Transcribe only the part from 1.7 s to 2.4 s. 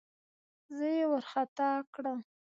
کړم.